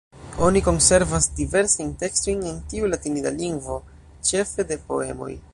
[0.45, 3.79] Oni konservas diversajn tekstojn en tiu latinida lingvo,
[4.31, 5.35] ĉefe de poemoj.